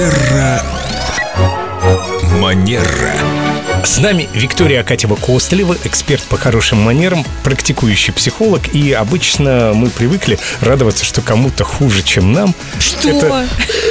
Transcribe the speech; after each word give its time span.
Терра 0.00 0.62
Манера. 2.40 3.49
С 3.84 3.98
нами 3.98 4.28
Виктория 4.34 4.82
Акатьева-Костылева, 4.82 5.76
эксперт 5.84 6.22
по 6.24 6.36
хорошим 6.36 6.78
манерам, 6.78 7.24
практикующий 7.42 8.12
психолог. 8.12 8.74
И 8.74 8.92
обычно 8.92 9.72
мы 9.74 9.88
привыкли 9.88 10.38
радоваться, 10.60 11.04
что 11.04 11.22
кому-то 11.22 11.64
хуже, 11.64 12.02
чем 12.02 12.32
нам. 12.32 12.54
Что? 12.78 13.08
Это, 13.08 13.48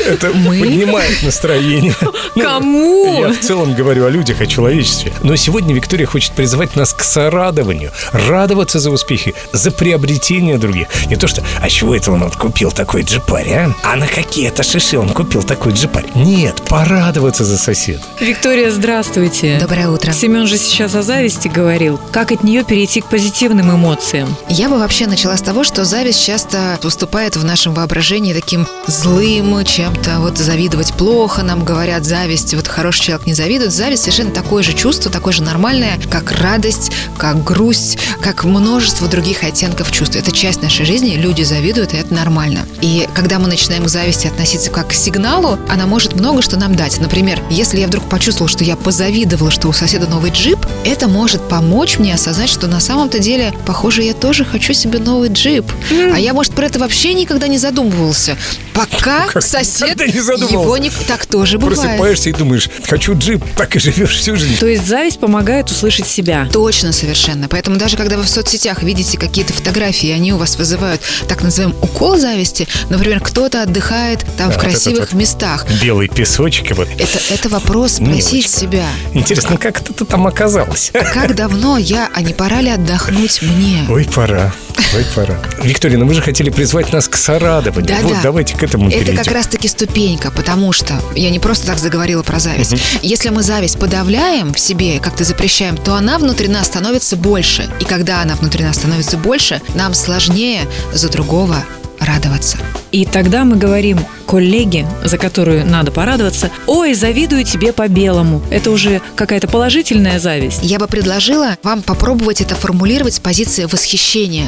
это 0.08 0.30
Мы? 0.30 0.60
поднимает 0.60 1.24
настроение. 1.24 1.96
Ну, 2.36 2.44
Кому? 2.44 3.22
Я 3.22 3.30
в 3.34 3.40
целом 3.40 3.74
говорю 3.74 4.06
о 4.06 4.10
людях, 4.10 4.40
о 4.40 4.46
человечестве. 4.46 5.12
Но 5.24 5.36
сегодня 5.36 5.74
Виктория 5.74 6.06
хочет 6.06 6.34
призывать 6.34 6.76
нас 6.76 6.94
к 6.94 7.02
сорадованию. 7.02 7.92
Радоваться 8.14 8.80
за 8.80 8.92
успехи, 8.92 9.34
за 9.52 9.72
приобретение 9.72 10.58
других. 10.58 10.88
Не 11.08 11.16
то 11.16 11.28
что, 11.28 11.44
а 11.60 11.70
чего 11.70 11.96
это 11.96 12.12
он 12.12 12.24
вот 12.24 12.36
купил 12.36 12.72
такой 12.72 13.02
джипарь, 13.02 13.50
а? 13.52 13.76
А 13.84 13.96
на 13.96 14.08
какие 14.08 14.48
это 14.48 14.64
шиши 14.64 14.98
он 14.98 15.10
купил 15.10 15.44
такой 15.44 15.74
джипарь? 15.74 16.06
Нет, 16.16 16.62
порадоваться 16.70 17.44
за 17.44 17.58
соседа. 17.58 18.04
Виктория, 18.20 18.70
здравствуйте. 18.72 19.58
Доброе 19.60 19.79
утро. 19.88 20.12
Семен 20.12 20.48
же 20.48 20.58
сейчас 20.58 20.96
о 20.96 21.04
зависти 21.04 21.48
говорил. 21.48 22.00
Как 22.12 22.32
от 22.32 22.44
нее 22.44 22.64
перейти 22.64 23.02
к 23.02 23.06
позитивным 23.06 23.72
эмоциям? 23.72 24.36
Я 24.50 24.70
бы 24.70 24.80
вообще 24.80 25.08
начала 25.08 25.38
с 25.38 25.42
того, 25.42 25.64
что 25.64 25.86
зависть 25.86 26.24
часто 26.24 26.80
выступает 26.82 27.36
в 27.36 27.46
нашем 27.46 27.74
воображении 27.74 28.34
таким 28.34 28.68
злым, 28.88 29.64
чем-то 29.64 30.20
вот 30.20 30.38
завидовать 30.38 30.94
плохо, 30.94 31.44
нам 31.44 31.64
говорят 31.64 32.06
зависть, 32.06 32.54
вот 32.54 32.68
хороший 32.68 33.04
человек 33.04 33.28
не 33.28 33.34
завидует. 33.34 33.72
Зависть 33.72 34.04
совершенно 34.04 34.32
такое 34.32 34.64
же 34.64 34.74
чувство, 34.74 35.12
такое 35.12 35.34
же 35.34 35.44
нормальное, 35.44 36.00
как 36.10 36.32
радость, 36.32 36.92
как 37.18 37.44
грусть, 37.44 37.98
как 38.22 38.44
множество 38.44 39.08
других 39.08 39.44
оттенков 39.44 39.92
чувств. 39.92 40.16
Это 40.16 40.32
часть 40.32 40.62
нашей 40.62 40.86
жизни, 40.86 41.12
люди 41.12 41.44
завидуют, 41.44 41.94
и 41.94 41.98
это 41.98 42.14
нормально. 42.14 42.66
И 42.82 43.08
когда 43.14 43.40
мы 43.40 43.48
начинаем 43.48 43.86
к 43.86 43.90
зависти 43.90 44.28
относиться 44.28 44.72
как 44.72 44.90
к 44.90 44.94
сигналу, 44.94 45.58
она 45.70 45.86
может 45.86 46.16
много 46.16 46.42
что 46.42 46.58
нам 46.58 46.76
дать. 46.76 47.00
Например, 47.00 47.42
если 47.50 47.80
я 47.80 47.88
вдруг 47.88 48.10
почувствовала, 48.10 48.50
что 48.50 48.64
я 48.64 48.76
позавидовала, 48.76 49.52
что 49.52 49.69
у 49.70 49.74
соседа 49.74 50.08
новый 50.08 50.32
джип, 50.32 50.58
это 50.84 51.08
может 51.08 51.48
помочь 51.48 52.00
мне 52.00 52.16
осознать, 52.16 52.50
что 52.50 52.66
на 52.68 52.80
самом-то 52.80 53.20
деле, 53.20 53.54
похоже, 53.68 54.02
я 54.02 54.14
тоже 54.16 54.44
хочу 54.44 54.74
себе 54.74 54.98
новый 54.98 55.30
джип. 55.30 55.66
А 55.92 56.18
я, 56.20 56.34
может, 56.34 56.54
про 56.54 56.66
это 56.66 56.80
вообще 56.80 57.14
никогда 57.14 57.48
не 57.48 57.60
задумывался. 57.60 58.36
Пока 58.74 59.28
Как- 59.34 59.44
сосед 59.44 59.90
когда 59.90 60.08
не 60.08 60.20
задумывался? 60.20 60.54
его 60.54 60.78
не... 60.78 60.90
Так 61.08 61.26
тоже 61.28 61.60
бывает. 61.60 61.80
Просыпаешься 61.80 62.30
и 62.30 62.34
думаешь, 62.34 62.68
хочу 62.88 63.16
джип, 63.18 63.44
так 63.56 63.76
и 63.76 63.80
живешь 63.80 64.16
всю 64.18 64.36
жизнь. 64.36 64.58
То 64.58 64.66
есть 64.66 64.88
зависть 64.88 65.20
помогает 65.20 65.70
услышать 65.70 66.08
себя. 66.08 66.48
Точно, 66.52 66.92
совершенно. 66.92 67.48
Поэтому 67.48 67.78
даже 67.78 67.96
когда 67.96 68.18
вы 68.18 68.24
в 68.24 68.30
соцсетях 68.30 68.82
видите 68.82 69.18
какие-то 69.20 69.54
фотографии, 69.54 70.10
и 70.10 70.12
они 70.14 70.34
у 70.34 70.38
вас 70.38 70.56
вызывают, 70.58 71.02
так 71.28 71.44
называем, 71.44 71.76
укол 71.82 72.18
зависти, 72.18 72.68
например, 72.90 73.20
кто-то 73.20 73.62
отдыхает 73.62 74.26
там 74.38 74.50
Да, 74.50 74.56
в 74.56 74.60
красивых 74.60 75.12
вот. 75.12 75.14
местах, 75.14 75.68
Белый 75.82 76.08
песочек 76.08 76.72
и 76.72 76.74
вот. 76.74 76.88
это, 76.98 77.20
это 77.34 77.50
вопрос 77.50 77.94
спросить 77.94 78.32
Милочка. 78.34 78.50
себя. 78.60 78.86
Интересно, 79.14 79.59
как 79.60 79.82
это 79.82 79.94
ты 79.94 80.06
там 80.06 80.26
оказалась? 80.26 80.92
Как 81.14 81.36
давно 81.36 81.78
я, 81.78 82.10
а 82.14 82.22
не 82.22 82.34
пора 82.34 82.62
ли 82.62 82.70
отдохнуть 82.70 83.42
мне? 83.42 83.86
Ой, 83.90 84.06
пора. 84.06 84.54
Ой, 84.96 85.06
пора. 85.16 85.36
Виктория, 85.62 85.98
ну 85.98 86.08
вы 86.08 86.14
же 86.14 86.22
хотели 86.22 86.50
призвать 86.50 86.92
нас 86.92 87.08
к 87.08 87.16
сорадованию. 87.16 87.86
Да-да. 87.86 88.08
Вот 88.08 88.18
давайте 88.24 88.56
к 88.56 88.64
этому 88.64 88.88
Это 88.88 89.00
перейдем. 89.00 89.24
как 89.24 89.34
раз-таки 89.34 89.68
ступенька, 89.68 90.32
потому 90.32 90.72
что 90.72 90.96
я 91.16 91.30
не 91.30 91.40
просто 91.40 91.68
так 91.68 91.78
заговорила 91.78 92.24
про 92.24 92.40
зависть. 92.40 92.76
Если 93.02 93.30
мы 93.30 93.44
зависть 93.44 93.78
подавляем 93.78 94.54
в 94.54 94.60
себе 94.60 95.00
как-то 95.00 95.24
запрещаем, 95.24 95.78
то 95.78 95.96
она 95.96 96.18
внутри 96.18 96.48
нас 96.48 96.68
становится 96.68 97.16
больше. 97.18 97.70
И 97.80 97.86
когда 97.86 98.22
она 98.22 98.36
внутри 98.36 98.64
нас 98.64 98.78
становится 98.78 99.18
больше, 99.18 99.62
нам 99.76 99.94
сложнее 99.94 100.62
за 100.94 101.10
другого 101.10 101.58
радоваться. 102.00 102.58
И 102.92 103.06
тогда 103.06 103.44
мы 103.44 103.58
говорим 103.58 104.00
коллеге, 104.30 104.86
за 105.04 105.18
которую 105.18 105.66
надо 105.66 105.92
порадоваться, 105.92 106.52
ой, 106.68 106.94
завидую 106.94 107.44
тебе 107.44 107.74
по-белому. 107.74 108.44
Это 108.52 108.70
уже 108.70 109.02
какая-то 109.16 109.48
положительная 109.48 110.20
зависть. 110.20 110.60
Я 110.62 110.78
бы 110.78 110.86
предложила 110.88 111.58
вам 111.64 111.82
попробовать 111.82 112.40
это 112.40 112.54
формулировать 112.54 113.16
с 113.16 113.20
позиции 113.20 113.66
восхищения. 113.66 114.48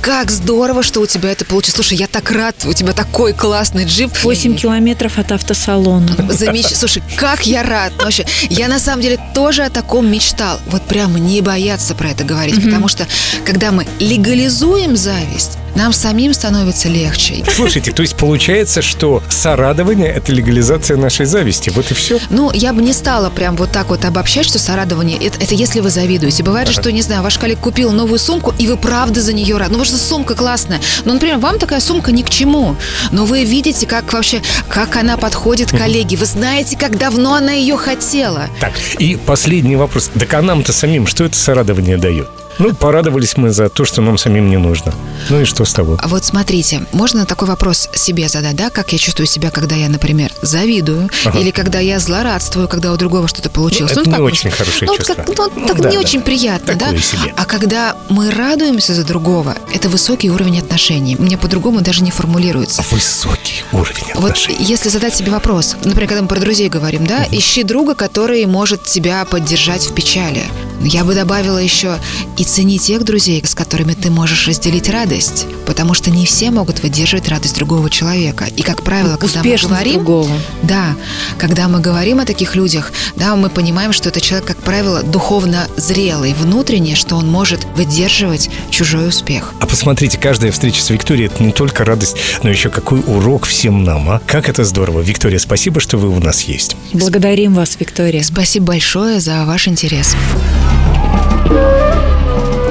Как 0.00 0.32
здорово, 0.32 0.82
что 0.82 1.00
у 1.00 1.06
тебя 1.06 1.30
это 1.30 1.44
получилось. 1.44 1.76
Слушай, 1.76 1.98
я 1.98 2.08
так 2.08 2.32
рад, 2.32 2.56
у 2.64 2.72
тебя 2.72 2.92
такой 2.92 3.32
классный 3.32 3.84
джип. 3.84 4.10
8 4.24 4.56
километров 4.56 5.18
от 5.18 5.30
автосалона. 5.30 6.08
Замеч... 6.32 6.66
Слушай, 6.66 7.02
как 7.16 7.46
я 7.46 7.62
рад. 7.62 7.92
Ну, 7.98 8.04
Вообще, 8.04 8.26
я 8.50 8.66
на 8.66 8.80
самом 8.80 9.02
деле 9.02 9.20
тоже 9.34 9.62
о 9.62 9.70
таком 9.70 10.10
мечтал. 10.10 10.58
Вот 10.66 10.82
прям 10.82 11.16
не 11.16 11.42
бояться 11.42 11.94
про 11.94 12.08
это 12.08 12.24
говорить, 12.24 12.60
потому 12.60 12.88
что 12.88 13.06
когда 13.44 13.70
мы 13.70 13.86
легализуем 14.00 14.96
зависть, 14.96 15.58
нам 15.74 15.92
самим 15.92 16.34
становится 16.34 16.88
легче. 16.88 17.44
Слушайте, 17.48 17.92
то 17.92 18.02
есть 18.02 18.16
получается, 18.16 18.82
что 18.82 19.22
сорадование– 19.28 20.08
это 20.14 20.32
легализация 20.32 20.96
нашей 20.96 21.26
зависти. 21.26 21.70
Вот 21.70 21.90
и 21.90 21.94
все. 21.94 22.18
Ну, 22.30 22.50
я 22.52 22.72
бы 22.72 22.82
не 22.82 22.92
стала 22.92 23.30
прям 23.30 23.56
вот 23.56 23.70
так 23.72 23.88
вот 23.88 24.04
обобщать, 24.04 24.46
что 24.46 24.58
сорадование 24.58 25.18
это, 25.18 25.54
если 25.54 25.80
вы 25.80 25.90
завидуете. 25.90 26.42
Бывает 26.42 26.68
же, 26.68 26.74
что, 26.74 26.90
не 26.90 27.02
знаю, 27.02 27.22
ваш 27.22 27.38
коллег 27.38 27.58
купил 27.60 27.92
новую 27.92 28.18
сумку, 28.18 28.54
и 28.58 28.66
вы 28.66 28.76
правда 28.76 29.20
за 29.20 29.32
нее 29.32 29.56
рады. 29.56 29.72
Ну, 29.72 29.78
потому 29.78 29.84
что 29.84 30.04
сумка 30.04 30.34
классная. 30.34 30.80
Ну, 31.04 31.14
например, 31.14 31.38
вам 31.38 31.58
такая 31.58 31.80
сумка 31.80 32.12
ни 32.12 32.22
к 32.22 32.30
чему. 32.30 32.76
Но 33.10 33.24
вы 33.24 33.44
видите, 33.44 33.86
как 33.86 34.12
вообще, 34.12 34.42
как 34.68 34.96
она 34.96 35.16
подходит 35.16 35.70
коллеге. 35.70 36.16
Вы 36.16 36.26
знаете, 36.26 36.76
как 36.76 36.98
давно 36.98 37.34
она 37.34 37.52
ее 37.52 37.76
хотела. 37.76 38.48
Так, 38.60 38.72
и 38.98 39.16
последний 39.16 39.76
вопрос. 39.76 40.10
Так 40.18 40.34
а 40.34 40.42
нам-то 40.42 40.72
самим 40.72 41.06
что 41.06 41.24
это 41.24 41.36
сорадование 41.36 41.98
дает? 41.98 42.41
Ну, 42.58 42.74
порадовались 42.74 43.36
мы 43.36 43.50
за 43.50 43.68
то, 43.68 43.84
что 43.84 44.02
нам 44.02 44.18
самим 44.18 44.48
не 44.50 44.56
нужно. 44.58 44.92
Ну 45.30 45.40
и 45.40 45.44
что 45.44 45.64
с 45.64 45.72
того? 45.72 45.98
А 46.00 46.08
вот 46.08 46.24
смотрите, 46.24 46.82
можно 46.92 47.26
такой 47.26 47.48
вопрос 47.48 47.88
себе 47.94 48.28
задать, 48.28 48.56
да? 48.56 48.70
Как 48.70 48.92
я 48.92 48.98
чувствую 48.98 49.26
себя, 49.26 49.50
когда 49.50 49.74
я, 49.76 49.88
например, 49.88 50.30
завидую, 50.42 51.08
Ага. 51.24 51.38
или 51.38 51.50
когда 51.50 51.78
я 51.80 51.98
злорадствую, 51.98 52.68
когда 52.68 52.92
у 52.92 52.96
другого 52.96 53.28
что-то 53.28 53.50
получилось. 53.50 53.94
Ну, 53.94 54.02
это 54.02 54.10
как 54.10 54.18
не 54.20 54.24
очень 54.26 54.50
хорошее 54.50 54.86
ну, 54.86 54.92
вот 54.92 54.96
чувство. 54.98 55.14
как- 55.14 55.28
ну, 55.28 55.50
Ну, 55.56 55.66
так 55.66 55.80
да, 55.80 55.88
не 55.90 55.96
да. 55.96 56.00
очень 56.00 56.20
приятно, 56.22 56.74
Такое 56.74 56.92
да? 56.96 57.02
себе. 57.02 57.34
А 57.36 57.44
когда 57.44 57.96
мы 58.08 58.30
радуемся 58.30 58.94
за 58.94 59.04
другого, 59.04 59.56
это 59.74 59.88
высокий 59.88 60.30
уровень 60.30 60.58
отношений. 60.58 61.16
Меня 61.18 61.38
по-другому 61.38 61.80
даже 61.80 62.02
не 62.02 62.10
формулируется. 62.10 62.82
Высокий 62.90 63.64
уровень 63.72 64.04
Вот 64.14 64.24
отношений. 64.32 64.58
если 64.64 64.88
задать 64.88 65.14
себе 65.14 65.30
вопрос, 65.32 65.76
например, 65.84 66.08
когда 66.08 66.22
мы 66.22 66.28
про 66.28 66.40
друзей 66.40 66.68
говорим, 66.68 67.06
да, 67.06 67.26
ищи 67.30 67.62
друга, 67.64 67.94
который 67.94 68.44
может 68.46 68.84
тебя 68.84 69.24
поддержать 69.24 69.82
в 69.88 69.94
печали. 69.94 70.42
Я 70.80 71.04
бы 71.04 71.14
добавила 71.14 71.58
еще 71.58 71.96
и 72.36 72.44
цени 72.44 72.78
тех 72.78 73.04
друзей, 73.04 73.42
с 73.44 73.54
которыми 73.54 73.94
ты 73.94 74.10
можешь 74.10 74.46
разделить 74.48 74.88
радость, 74.88 75.46
потому 75.66 75.94
что 75.94 76.10
не 76.10 76.26
все 76.26 76.50
могут 76.50 76.82
выдерживать 76.82 77.28
радость 77.28 77.56
другого 77.56 77.90
человека. 77.90 78.46
И, 78.56 78.62
как 78.62 78.82
правило, 78.82 79.16
когда 79.16 79.42
мы 79.42 79.56
говорим... 79.56 79.94
другого. 79.94 80.38
Да, 80.62 80.94
когда 81.38 81.68
мы 81.68 81.80
говорим 81.80 82.20
о 82.20 82.24
таких 82.24 82.54
людях, 82.54 82.92
да, 83.16 83.36
мы 83.36 83.50
понимаем, 83.50 83.92
что 83.92 84.08
это 84.08 84.20
человек, 84.20 84.46
как 84.46 84.58
правило, 84.58 85.02
духовно 85.02 85.68
зрелый, 85.76 86.34
внутренне, 86.34 86.94
что 86.94 87.16
он 87.16 87.30
может 87.30 87.64
выдерживать 87.76 88.50
чужой 88.70 89.08
успех. 89.08 89.52
А 89.60 89.66
посмотрите, 89.66 90.18
каждая 90.18 90.52
встреча 90.52 90.82
с 90.82 90.90
Викторией– 90.90 91.26
это 91.32 91.42
не 91.42 91.52
только 91.52 91.84
радость, 91.84 92.16
но 92.42 92.50
еще 92.50 92.68
какой 92.68 93.00
урок 93.06 93.46
всем 93.46 93.84
нам, 93.84 94.08
а? 94.10 94.20
Как 94.26 94.48
это 94.48 94.64
здорово. 94.64 95.00
Виктория, 95.00 95.38
спасибо, 95.38 95.80
что 95.80 95.98
вы 95.98 96.08
у 96.08 96.20
нас 96.20 96.42
есть. 96.42 96.76
Благодарим 96.92 97.54
вас, 97.54 97.76
Виктория. 97.78 98.22
Спасибо 98.22 98.66
большое 98.66 99.20
за 99.20 99.44
ваш 99.44 99.68
интерес. 99.68 100.16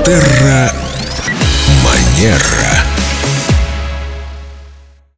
Терра 0.04 0.72
Манера. 1.84 2.91